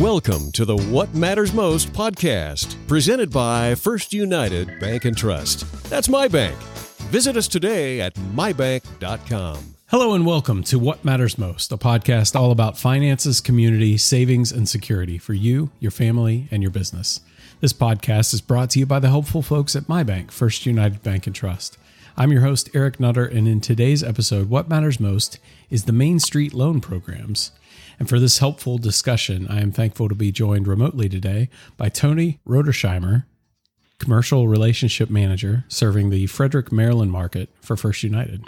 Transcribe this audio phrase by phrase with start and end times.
[0.00, 5.70] Welcome to the What Matters Most podcast, presented by First United Bank and Trust.
[5.90, 6.56] That's my bank.
[7.10, 9.74] Visit us today at mybank.com.
[9.88, 14.66] Hello and welcome to What Matters Most, a podcast all about finances, community, savings, and
[14.66, 17.20] security for you, your family, and your business.
[17.60, 21.02] This podcast is brought to you by the helpful folks at my bank, First United
[21.02, 21.76] Bank and Trust.
[22.16, 25.38] I'm your host, Eric Nutter, and in today's episode, what matters most
[25.68, 27.52] is the Main Street loan programs.
[28.00, 32.40] And for this helpful discussion, I am thankful to be joined remotely today by Tony
[32.48, 33.26] Roedersheimer,
[33.98, 38.42] Commercial Relationship Manager serving the Frederick, Maryland market for First United.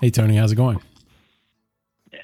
[0.00, 0.82] Hey, Tony, how's it going?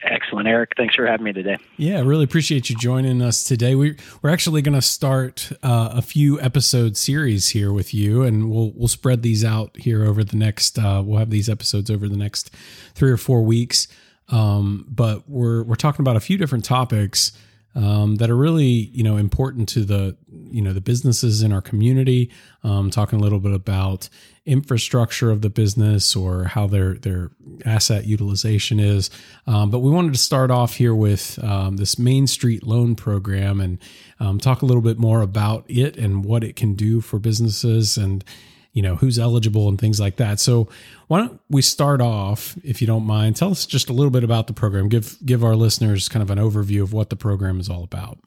[0.02, 0.72] Excellent, Eric.
[0.76, 1.56] Thanks for having me today.
[1.76, 3.76] Yeah, I really appreciate you joining us today.
[3.76, 8.50] We, we're actually going to start uh, a few episode series here with you, and
[8.50, 10.80] we'll we'll spread these out here over the next.
[10.80, 12.50] Uh, we'll have these episodes over the next
[12.94, 13.86] three or four weeks.
[14.28, 17.32] Um, but we're we're talking about a few different topics
[17.74, 21.62] um, that are really you know important to the you know the businesses in our
[21.62, 22.30] community.
[22.64, 24.08] Um, talking a little bit about
[24.44, 27.30] infrastructure of the business or how their their
[27.64, 29.10] asset utilization is.
[29.46, 33.60] Um, but we wanted to start off here with um, this Main Street Loan Program
[33.60, 33.78] and
[34.20, 37.96] um, talk a little bit more about it and what it can do for businesses
[37.96, 38.24] and
[38.72, 40.40] you know who's eligible and things like that.
[40.40, 40.68] So
[41.08, 44.24] why don't we start off, if you don't mind, tell us just a little bit
[44.24, 44.88] about the program.
[44.88, 48.18] Give give our listeners kind of an overview of what the program is all about.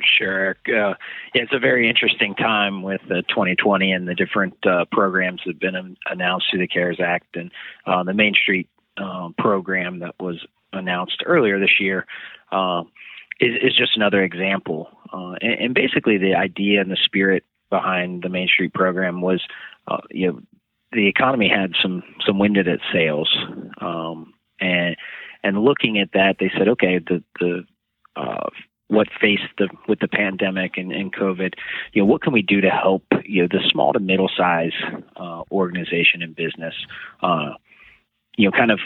[0.00, 0.50] Sure.
[0.50, 0.94] Uh, yeah,
[1.34, 5.60] it's a very interesting time with uh, 2020 and the different uh, programs that have
[5.60, 7.50] been announced through the CARES Act and
[7.84, 12.06] uh, the Main Street uh, program that was announced earlier this year
[12.52, 12.82] uh,
[13.40, 14.88] is, is, just another example.
[15.12, 19.42] And, and, basically, the idea and the spirit behind the Main Street program was,
[20.10, 20.40] you know,
[20.92, 23.28] the economy had some some wind at its sails,
[23.80, 24.96] um, and
[25.42, 27.64] and looking at that, they said, okay, the the
[28.16, 28.48] uh,
[28.88, 31.54] what faced the with the pandemic and, and COVID,
[31.92, 34.72] you know, what can we do to help you know the small to middle size
[35.16, 36.74] uh, organization and business,
[37.22, 37.50] uh,
[38.36, 38.80] you know, kind of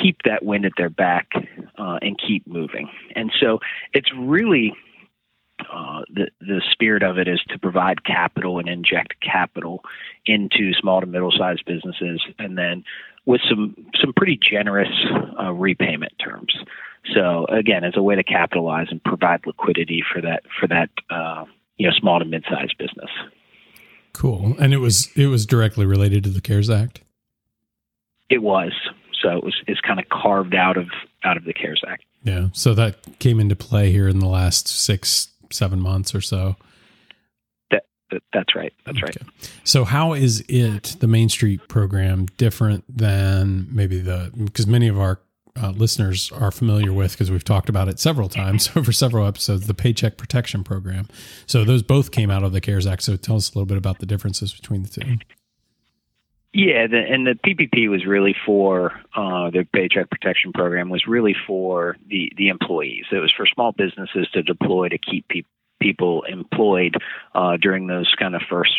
[0.00, 1.30] keep that wind at their back
[1.78, 2.88] uh, and keep moving.
[3.16, 3.58] And so
[3.92, 4.72] it's really
[5.72, 9.82] uh, the the spirit of it is to provide capital and inject capital
[10.26, 12.84] into small to middle sized businesses, and then
[13.26, 14.92] with some some pretty generous
[15.40, 16.54] uh, repayment terms.
[17.14, 21.44] So again, it's a way to capitalize and provide liquidity for that for that uh,
[21.76, 23.10] you know small to mid sized business.
[24.12, 27.00] Cool, and it was it was directly related to the CARES Act.
[28.28, 28.72] It was
[29.22, 30.88] so it was it's kind of carved out of
[31.24, 32.04] out of the CARES Act.
[32.22, 36.56] Yeah, so that came into play here in the last six seven months or so.
[38.10, 38.72] That, that's right.
[38.84, 39.12] That's okay.
[39.20, 39.50] right.
[39.64, 44.98] So, how is it the Main Street program different than maybe the because many of
[44.98, 45.20] our
[45.60, 49.66] uh, listeners are familiar with because we've talked about it several times over several episodes
[49.66, 51.08] the Paycheck Protection Program.
[51.46, 53.02] So, those both came out of the CARES Act.
[53.02, 55.18] So, tell us a little bit about the differences between the two.
[56.52, 61.36] Yeah, the, and the PPP was really for uh, the Paycheck Protection Program was really
[61.46, 63.04] for the the employees.
[63.12, 65.42] It was for small businesses to deploy to keep pe-
[65.80, 66.96] people employed
[67.36, 68.72] uh, during those kind of first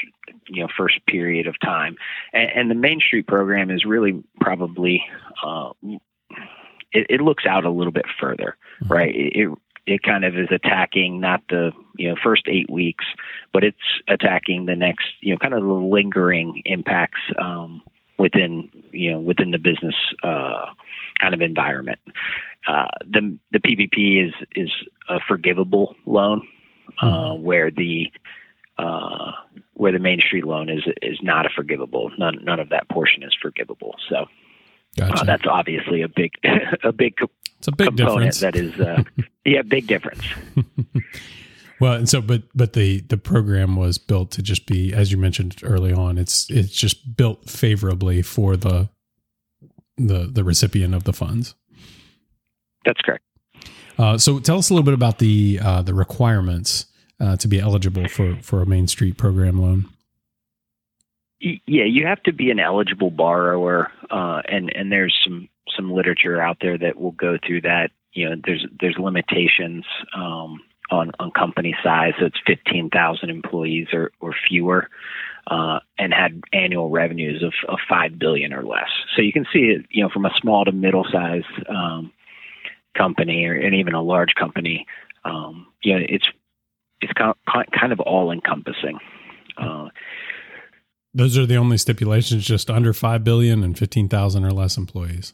[0.47, 1.95] you know first period of time.
[2.33, 5.03] And, and the Main Street program is really probably
[5.45, 5.71] uh,
[6.91, 8.93] it, it, looks out a little bit further, mm-hmm.
[8.93, 9.15] right?
[9.15, 9.49] It,
[9.91, 13.05] it kind of is attacking not the you know first eight weeks,
[13.53, 17.81] but it's attacking the next you know kind of the lingering impacts um,
[18.17, 20.65] within you know within the business uh,
[21.19, 21.99] kind of environment.
[22.67, 24.71] Uh, the the PPP is is
[25.09, 26.47] a forgivable loan,
[27.01, 27.43] uh, mm-hmm.
[27.43, 28.11] where the
[28.77, 29.31] uh,
[29.73, 32.11] where the Main Street loan is is not a forgivable.
[32.17, 33.95] None none of that portion is forgivable.
[34.09, 34.25] So
[35.01, 36.31] uh, that's obviously a big
[36.83, 37.15] a big
[37.61, 38.39] it's a big component difference.
[38.39, 39.03] that is, uh,
[39.45, 40.23] yeah, big difference.
[41.79, 45.19] well, and so, but but the the program was built to just be, as you
[45.19, 48.89] mentioned early on, it's it's just built favorably for the
[49.95, 51.53] the the recipient of the funds.
[52.83, 53.23] That's correct.
[53.95, 56.87] Uh, so, tell us a little bit about the uh, the requirements
[57.19, 59.85] uh, to be eligible for for a Main Street program loan.
[61.39, 65.47] Yeah, you have to be an eligible borrower, uh, and and there's some
[65.81, 67.89] some literature out there that will go through that.
[68.13, 69.85] You know, there's there's limitations
[70.15, 72.13] um, on on company size.
[72.19, 74.89] So it's fifteen thousand employees or or fewer,
[75.47, 78.89] uh, and had annual revenues of, of five billion or less.
[79.15, 79.85] So you can see it.
[79.89, 82.11] You know, from a small to middle size um,
[82.97, 84.85] company, or and even a large company.
[85.23, 86.27] Um, you know, it's
[87.01, 88.99] it's kind of all encompassing.
[89.57, 89.89] Uh,
[91.13, 95.33] those are the only stipulations, just under five billion and fifteen thousand or less employees.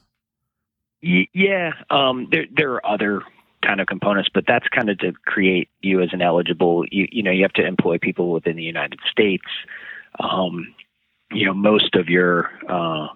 [1.00, 3.22] Yeah, um, there there are other
[3.64, 6.84] kind of components, but that's kind of to create you as an eligible.
[6.90, 9.44] You you know you have to employ people within the United States.
[10.18, 10.74] Um,
[11.32, 13.08] you know most of your uh,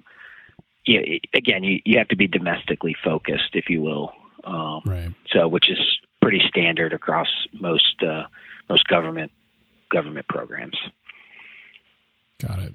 [0.84, 4.12] you, again you, you have to be domestically focused, if you will.
[4.44, 5.12] Um, right.
[5.30, 5.78] So which is
[6.20, 8.24] pretty standard across most uh,
[8.68, 9.32] most government
[9.90, 10.76] government programs.
[12.40, 12.74] Got it.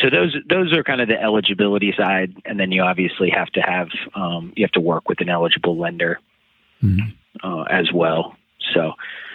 [0.00, 3.60] So those those are kind of the eligibility side, and then you obviously have to
[3.60, 6.20] have um, you have to work with an eligible lender
[6.82, 7.08] mm-hmm.
[7.42, 8.36] uh, as well.
[8.74, 8.92] So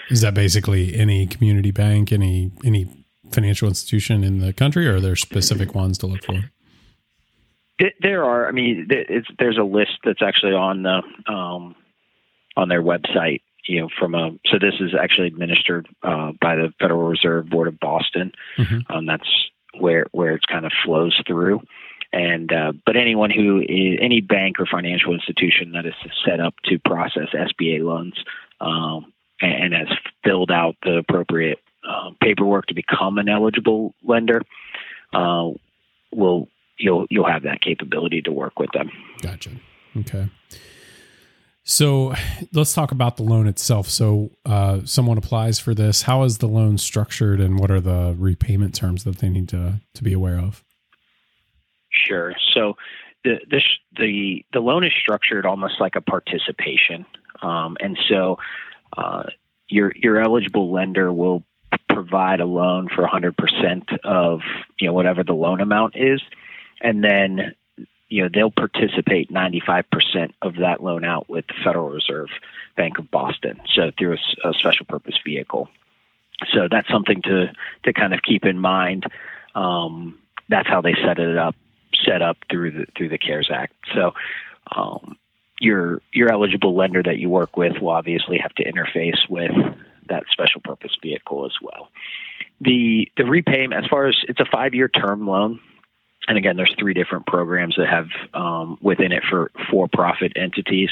[0.09, 2.87] is that basically any community bank, any any
[3.31, 6.51] financial institution in the country, or are there specific ones to look for?
[8.01, 8.47] There are.
[8.47, 8.87] I mean,
[9.39, 11.75] there's a list that's actually on the um,
[12.55, 13.41] on their website.
[13.67, 17.67] You know, from a so this is actually administered uh, by the Federal Reserve Board
[17.67, 18.33] of Boston.
[18.57, 18.91] Mm-hmm.
[18.91, 19.27] Um, that's
[19.77, 21.61] where where it kind of flows through.
[22.13, 25.93] And uh, but anyone who is any bank or financial institution that is
[26.25, 28.21] set up to process SBA loans
[28.59, 29.87] um, and, has
[30.23, 34.41] filled out the appropriate uh, paperwork to become an eligible lender
[35.13, 35.49] uh,
[36.11, 38.91] will you'll you'll have that capability to work with them.
[39.21, 39.51] Gotcha.
[39.95, 40.29] Okay.
[41.71, 42.13] So
[42.51, 43.89] let's talk about the loan itself.
[43.89, 46.01] So uh, someone applies for this.
[46.01, 49.79] How is the loan structured, and what are the repayment terms that they need to
[49.93, 50.65] to be aware of?
[51.89, 52.35] Sure.
[52.53, 52.75] So
[53.23, 53.61] the the
[53.97, 57.05] the, the loan is structured almost like a participation,
[57.41, 58.37] um, and so
[58.97, 59.23] uh,
[59.69, 61.41] your your eligible lender will
[61.87, 64.41] provide a loan for 100% of
[64.77, 66.21] you know whatever the loan amount is,
[66.81, 67.55] and then
[68.11, 72.27] you know they'll participate 95% of that loan out with the Federal Reserve
[72.75, 75.69] Bank of Boston, so through a, a special purpose vehicle.
[76.53, 77.53] So that's something to
[77.85, 79.05] to kind of keep in mind.
[79.55, 80.19] Um,
[80.49, 81.55] that's how they set it up,
[82.05, 83.73] set up through the through the CARES Act.
[83.95, 84.11] So
[84.75, 85.17] um,
[85.61, 89.51] your your eligible lender that you work with will obviously have to interface with
[90.09, 91.87] that special purpose vehicle as well.
[92.59, 95.61] The the repayment, as far as it's a five year term loan,
[96.27, 100.89] and again, there's three different programs that have um, within it for for-profit entities.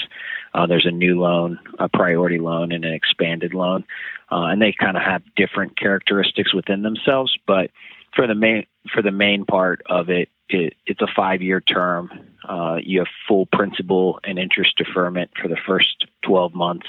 [0.53, 3.83] Uh, there's a new loan, a priority loan, and an expanded loan,
[4.31, 7.37] uh, and they kind of have different characteristics within themselves.
[7.45, 7.69] But
[8.15, 12.09] for the main for the main part of it, it it's a five-year term.
[12.47, 16.87] Uh, you have full principal and interest deferment for the first 12 months,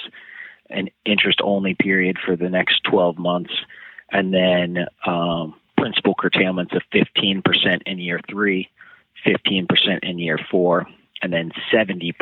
[0.71, 3.53] an interest-only period for the next 12 months,
[4.11, 8.69] and then um, principal curtailments of 15% in year three,
[9.27, 9.67] 15%
[10.03, 10.87] in year four,
[11.23, 12.13] and then 70%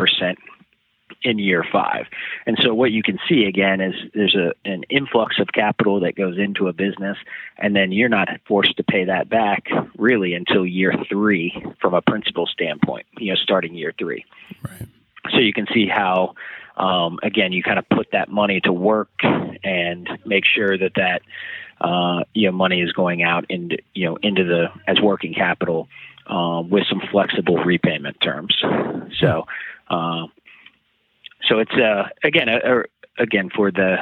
[1.22, 2.06] in year five.
[2.46, 6.14] And so what you can see again is there's a, an influx of capital that
[6.14, 7.16] goes into a business,
[7.56, 9.66] and then you're not forced to pay that back
[9.96, 14.24] really until year three from a principal standpoint, you know, starting year three.
[14.62, 14.88] Right.
[15.30, 16.34] So you can see how,
[16.76, 19.10] um, again, you kind of put that money to work
[19.64, 21.22] and make sure that that
[21.80, 25.88] uh, you know, money is going out into, you know, into the, as working capital,
[26.26, 28.54] uh, with some flexible repayment terms.
[29.20, 29.46] So,
[29.88, 30.26] uh,
[31.48, 32.82] so it's, uh, again, a, a,
[33.22, 33.96] again, for the,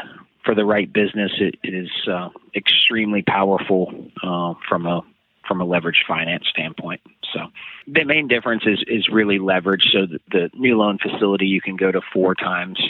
[0.44, 5.02] for the right business, it, it is, uh, extremely powerful, uh, from a,
[5.46, 7.00] from a leverage finance standpoint.
[7.32, 7.40] So
[7.86, 9.86] the main difference is, is really leverage.
[9.92, 12.80] So the, the new loan facility, you can go to four times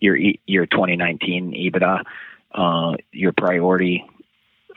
[0.00, 0.16] your,
[0.46, 2.04] your 2019 EBITDA.
[2.54, 4.02] Uh, your priority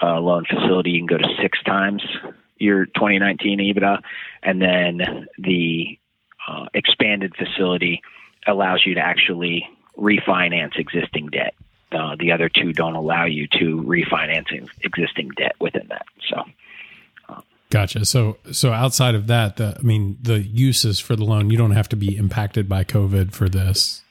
[0.02, 2.02] uh, loan facility, you can go to six times
[2.60, 4.02] your 2019 EBITDA,
[4.44, 5.98] and then the
[6.48, 8.02] uh, expanded facility
[8.46, 11.56] allows you to actually refinance existing debt.
[11.92, 16.06] Uh, the other two don't allow you to refinance existing debt within that.
[16.28, 16.44] So.
[17.28, 18.06] Uh, gotcha.
[18.06, 21.72] So, so outside of that, the, I mean, the uses for the loan, you don't
[21.72, 24.04] have to be impacted by COVID for this.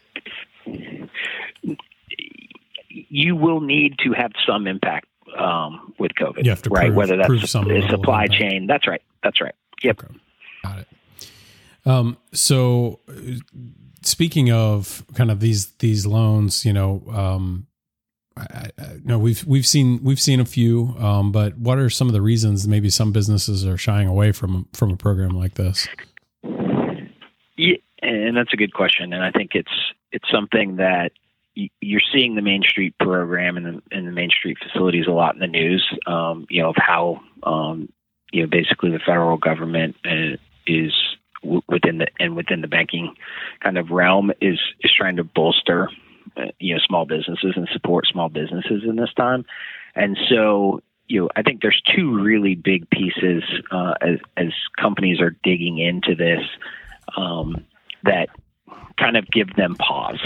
[3.10, 5.07] You will need to have some impact
[5.38, 6.44] um, with COVID.
[6.44, 8.66] You have to right, prove, whether that's a supply chain.
[8.66, 9.02] That's right.
[9.22, 9.54] That's right.
[9.82, 10.04] Yep.
[10.04, 10.14] Okay.
[10.64, 10.88] Got it.
[11.86, 13.00] Um, so,
[14.02, 17.66] speaking of kind of these these loans, you know, um,
[18.36, 22.08] I, I, no, we've we've seen we've seen a few, um, but what are some
[22.08, 25.88] of the reasons maybe some businesses are shying away from from a program like this?
[27.56, 29.72] Yeah, and that's a good question, and I think it's
[30.12, 31.12] it's something that
[31.80, 35.34] you're seeing the Main Street program and the, and the Main Street facilities a lot
[35.34, 35.86] in the news.
[36.06, 37.88] Um, you know of how um,
[38.32, 40.36] you know basically the federal government uh,
[40.66, 40.92] is
[41.42, 43.14] within the and within the banking
[43.62, 45.88] kind of realm is is trying to bolster
[46.36, 49.44] uh, you know small businesses and support small businesses in this time.
[49.94, 55.20] And so you know I think there's two really big pieces uh, as as companies
[55.20, 56.44] are digging into this
[57.16, 57.64] um,
[58.04, 58.28] that
[58.96, 60.20] kind of give them pause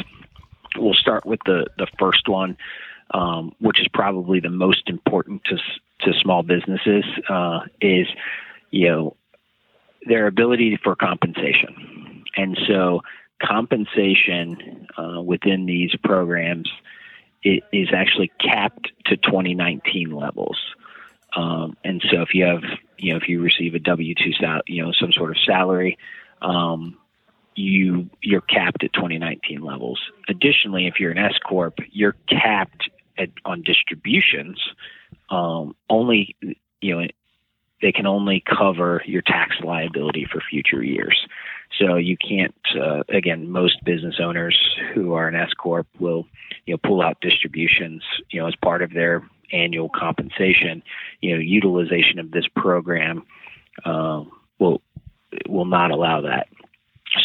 [0.82, 2.56] we'll start with the the first one,
[3.12, 5.56] um, which is probably the most important to
[6.00, 7.04] to small businesses.
[7.28, 8.06] Uh, is
[8.70, 9.16] you know
[10.06, 13.02] their ability for compensation, and so
[13.42, 16.70] compensation uh, within these programs
[17.44, 20.58] is actually capped to 2019 levels.
[21.34, 22.62] Um, and so if you have,
[22.98, 24.32] you know, if you receive a W two
[24.66, 25.98] you know, some sort of salary,
[26.40, 26.98] um,
[27.54, 30.00] you you're capped at 2019 levels.
[30.28, 34.60] Additionally, if you're an S corp, you're capped at, on distributions.
[35.30, 36.36] Um, only
[36.80, 37.06] you know
[37.80, 41.26] they can only cover your tax liability for future years.
[41.78, 42.54] So you can't.
[42.78, 44.58] Uh, again, most business owners
[44.94, 46.26] who are an S corp will
[46.66, 50.82] you know pull out distributions you know as part of their annual compensation.
[51.20, 53.24] You know, utilization of this program
[53.84, 54.24] uh,
[54.58, 54.82] will
[55.48, 56.48] will not allow that.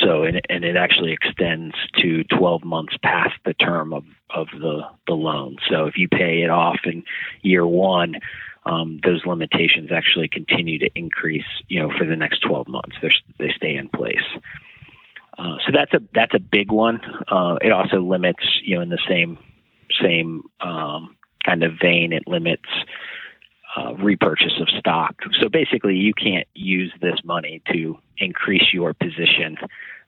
[0.02, 4.82] So, and, and it actually extends to 12 months past the term of, of the,
[5.08, 5.58] the loan.
[5.70, 7.04] So, if you pay it off in
[7.42, 8.16] year one,
[8.66, 12.98] um, those limitations actually continue to increase, you know, for the next 12 months.
[13.02, 14.26] They're, they stay in place.
[15.38, 17.00] Uh, so that's a that's a big one.
[17.28, 19.38] Uh, it also limits, you know, in the same
[20.02, 21.16] same um,
[21.46, 22.68] kind of vein, it limits
[23.78, 25.16] uh, repurchase of stock.
[25.40, 29.58] So basically, you can't use this money to increase your position,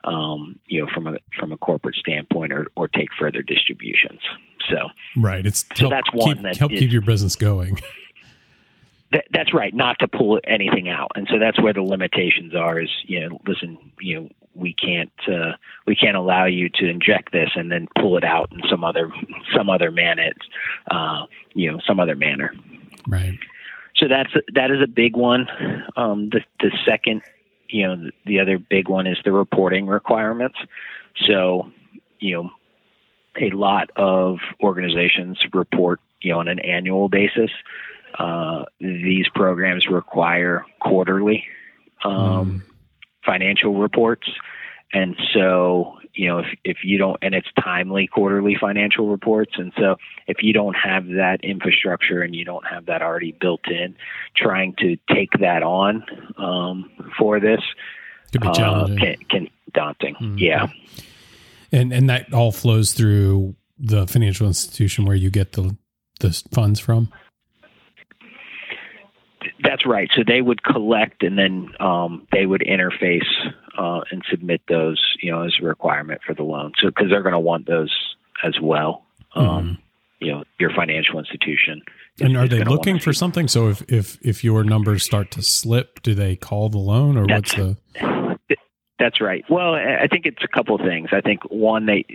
[0.03, 4.21] um, you know, from a from a corporate standpoint, or or take further distributions.
[4.69, 7.79] So right, it's so help, that's one keep, that help is, keep your business going.
[9.11, 12.79] That, that's right, not to pull anything out, and so that's where the limitations are.
[12.79, 15.53] Is you know, listen, you know, we can't uh,
[15.87, 19.11] we can't allow you to inject this and then pull it out in some other
[19.57, 20.31] some other manner,
[20.91, 22.53] uh, you know, some other manner.
[23.07, 23.39] Right.
[23.99, 25.47] So that's that is a big one.
[25.95, 27.21] Um, the the second,
[27.67, 30.57] you know, the, the other big one is the reporting requirements.
[31.27, 31.71] So,
[32.19, 32.49] you know,
[33.39, 37.51] a lot of organizations report, you know, on an annual basis.
[38.17, 41.45] Uh, these programs require quarterly
[42.03, 42.61] um, mm.
[43.25, 44.27] financial reports.
[44.91, 49.53] And so, you know, if, if you don't, and it's timely quarterly financial reports.
[49.55, 49.95] And so
[50.27, 53.95] if you don't have that infrastructure and you don't have that already built in,
[54.35, 56.03] trying to take that on
[56.37, 57.61] um, for this
[58.33, 60.15] Could be uh, can, can daunting.
[60.15, 60.37] Mm-hmm.
[60.39, 60.67] Yeah.
[61.71, 65.77] And, and that all flows through the financial institution where you get the,
[66.19, 67.13] the funds from?
[69.61, 70.09] That's right.
[70.15, 73.27] So they would collect and then um, they would interface
[73.77, 76.73] uh, and submit those, you know, as a requirement for the loan.
[76.81, 77.95] So because they're going to want those
[78.43, 79.05] as well.
[79.35, 79.73] Um, mm-hmm.
[80.21, 81.81] You know, your financial institution.
[82.19, 83.47] And are they looking for something?
[83.47, 87.25] So if if if your numbers start to slip, do they call the loan or
[87.25, 87.77] what's the?
[88.99, 89.45] That's right.
[89.49, 91.09] Well, I think it's a couple of things.
[91.13, 92.05] I think one, they,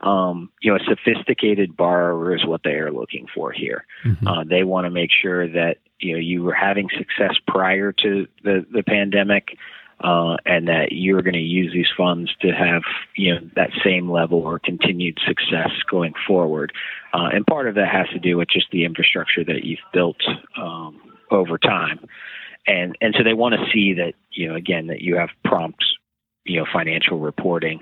[0.00, 3.84] um, you know, a sophisticated borrower is what they are looking for here.
[4.04, 4.26] Mm-hmm.
[4.26, 8.28] Uh, they want to make sure that you know you were having success prior to
[8.44, 9.58] the the pandemic
[10.02, 12.82] uh, and that you're going to use these funds to have
[13.16, 16.72] you know that same level or continued success going forward.
[17.12, 20.22] Uh, and part of that has to do with just the infrastructure that you've built
[20.56, 21.98] um, over time.
[22.66, 25.84] And and so they want to see that you know again that you have prompt
[26.50, 27.80] you know financial reporting,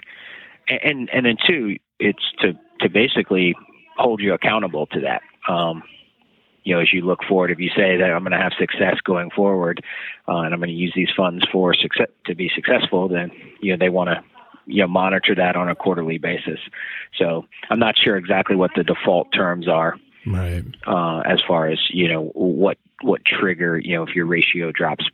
[0.68, 3.54] and and, then two, it's to to basically
[3.96, 5.22] hold you accountable to that.
[5.50, 5.82] Um,
[6.64, 8.96] you know, as you look forward, if you say that I'm going to have success
[9.02, 9.82] going forward,
[10.28, 13.72] uh, and I'm going to use these funds for success to be successful, then you
[13.72, 14.22] know they want to
[14.66, 16.60] you know monitor that on a quarterly basis.
[17.16, 19.96] So I'm not sure exactly what the default terms are,
[20.26, 20.64] right?
[20.86, 25.06] Uh, as far as you know what what trigger you know if your ratio drops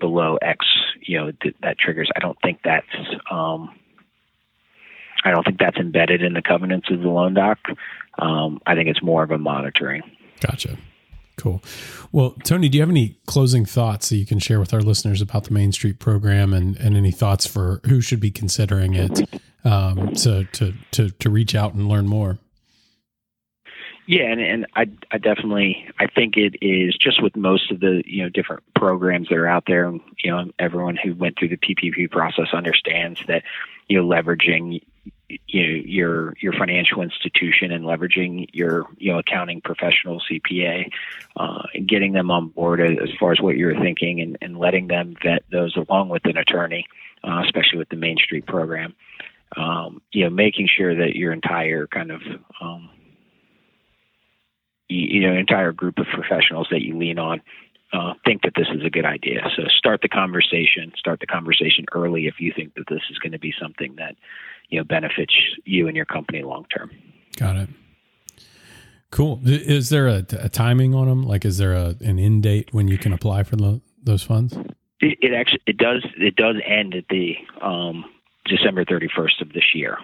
[0.00, 0.66] below X,
[1.02, 2.10] you know th- that triggers.
[2.16, 2.86] I don't think that's
[3.30, 3.70] um,
[5.24, 7.58] I don't think that's embedded in the covenants of the loan doc.
[8.18, 10.02] Um, I think it's more of a monitoring.
[10.40, 10.76] Gotcha.
[11.36, 11.62] Cool.
[12.12, 15.22] Well, Tony, do you have any closing thoughts that you can share with our listeners
[15.22, 19.20] about the Main Street program and, and any thoughts for who should be considering it
[19.64, 22.38] um, to, to, to, to reach out and learn more?
[24.10, 28.02] Yeah, and, and I, I definitely I think it is just with most of the
[28.04, 29.88] you know different programs that are out there.
[30.24, 33.44] You know, everyone who went through the PPP process understands that
[33.86, 34.82] you know leveraging
[35.46, 40.90] you know, your your financial institution and leveraging your you know accounting professional CPA
[41.36, 44.88] uh, and getting them on board as far as what you're thinking and, and letting
[44.88, 46.84] them vet those along with an attorney,
[47.22, 48.92] uh, especially with the Main Street program.
[49.56, 52.22] Um, you know, making sure that your entire kind of
[52.60, 52.90] um,
[54.90, 57.40] you, know entire group of professionals that you lean on
[57.92, 59.40] uh, think that this is a good idea.
[59.56, 60.92] So start the conversation.
[60.96, 64.16] Start the conversation early if you think that this is going to be something that
[64.68, 66.90] you know benefits you and your company long term.
[67.36, 67.68] Got it.
[69.10, 69.40] Cool.
[69.44, 71.24] Is there a, a, timing on them?
[71.24, 74.56] Like, is there a, an end date when you can apply for the, those funds?
[75.00, 78.04] It, it, actually it does it does end at the um,
[78.44, 79.98] December 31st of this year.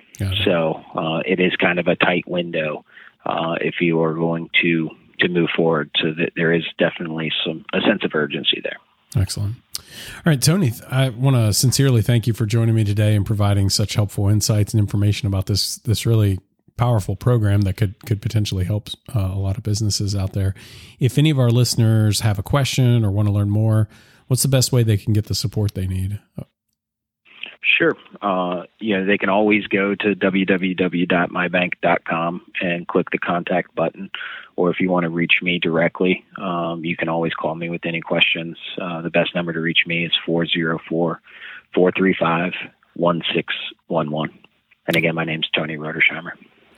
[0.44, 2.84] So uh, it is kind of a tight window
[3.26, 4.90] uh, if you are going to
[5.20, 5.90] to move forward.
[6.02, 8.76] So that there is definitely some a sense of urgency there.
[9.16, 9.56] Excellent.
[9.78, 13.70] All right, Tony, I want to sincerely thank you for joining me today and providing
[13.70, 16.38] such helpful insights and information about this this really
[16.76, 20.54] powerful program that could could potentially help uh, a lot of businesses out there.
[20.98, 23.88] If any of our listeners have a question or want to learn more,
[24.26, 26.20] what's the best way they can get the support they need?
[27.62, 27.96] Sure.
[28.22, 34.10] Uh, you know, they can always go to www.mybank.com and click the contact button.
[34.56, 37.84] Or if you want to reach me directly, um, you can always call me with
[37.84, 38.56] any questions.
[38.80, 41.20] Uh, the best number to reach me is 404
[41.74, 42.52] 435
[42.94, 44.38] 1611.
[44.86, 46.30] And again, my name's Tony Roedersheimer.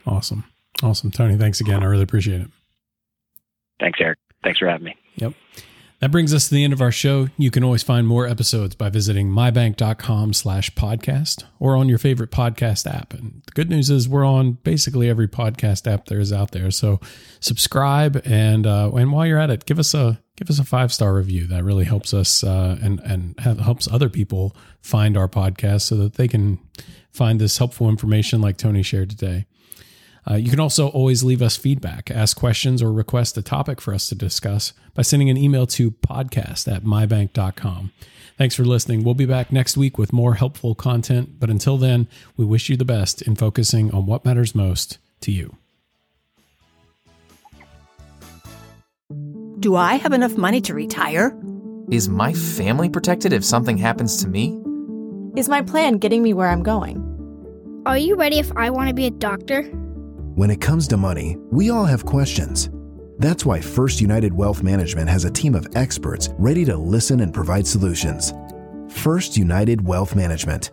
[0.05, 0.43] Awesome.
[0.81, 1.11] Awesome.
[1.11, 1.83] Tony, thanks again.
[1.83, 2.49] I really appreciate it.
[3.79, 4.19] Thanks, Eric.
[4.43, 4.95] Thanks for having me.
[5.15, 5.33] Yep.
[5.99, 7.27] That brings us to the end of our show.
[7.37, 12.31] You can always find more episodes by visiting mybank.com slash podcast or on your favorite
[12.31, 13.13] podcast app.
[13.13, 16.71] And the good news is we're on basically every podcast app there is out there.
[16.71, 17.01] So
[17.41, 20.93] subscribe and uh, and while you're at it, give us a give us a five
[20.93, 21.47] star review.
[21.47, 25.97] That really helps us uh, and and have, helps other people find our podcast so
[25.97, 26.59] that they can
[27.11, 29.45] find this helpful information like Tony shared today.
[30.29, 33.93] Uh, you can also always leave us feedback, ask questions, or request a topic for
[33.93, 37.91] us to discuss by sending an email to podcast at mybank.com.
[38.37, 39.03] Thanks for listening.
[39.03, 41.39] We'll be back next week with more helpful content.
[41.39, 42.07] But until then,
[42.37, 45.57] we wish you the best in focusing on what matters most to you.
[49.59, 51.37] Do I have enough money to retire?
[51.91, 54.57] Is my family protected if something happens to me?
[55.35, 57.03] Is my plan getting me where I'm going?
[57.85, 59.69] Are you ready if I want to be a doctor?
[60.39, 62.69] When it comes to money, we all have questions.
[63.17, 67.33] That's why First United Wealth Management has a team of experts ready to listen and
[67.33, 68.33] provide solutions.
[68.87, 70.71] First United Wealth Management.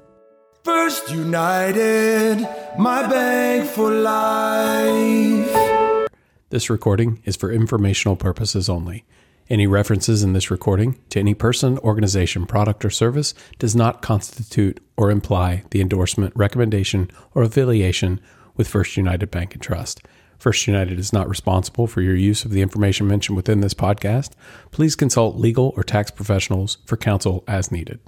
[0.63, 5.51] First United, my bank for life.
[6.51, 9.05] This recording is for informational purposes only.
[9.51, 14.79] Any references in this recording to any person, organization, product, or service does not constitute
[14.97, 18.21] or imply the endorsement, recommendation, or affiliation
[18.57, 20.03] with First United Bank and Trust.
[20.39, 24.33] First United is not responsible for your use of the information mentioned within this podcast.
[24.71, 28.01] Please consult legal or tax professionals for counsel as needed.